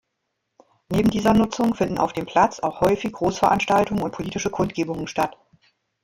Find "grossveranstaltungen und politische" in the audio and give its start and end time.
3.13-4.49